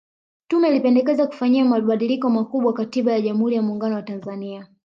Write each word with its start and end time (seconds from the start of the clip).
Tume 0.47 0.69
ilipendekeza 0.69 1.25
kuzifanyia 1.27 1.65
mabadiliko 1.65 2.29
makubwa 2.29 2.73
Katiba 2.73 3.11
ya 3.11 3.21
Jamhuri 3.21 3.55
ya 3.55 3.61
Muungano 3.61 3.95
wa 3.95 4.01
Tanzania 4.01 4.67